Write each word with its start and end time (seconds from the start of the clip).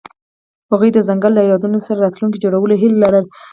هغوی 0.71 0.89
د 0.93 0.99
ځنګل 1.07 1.31
له 1.35 1.43
یادونو 1.51 1.79
سره 1.85 2.03
راتلونکی 2.05 2.41
جوړولو 2.43 2.79
هیله 2.81 2.97
لرله. 3.03 3.29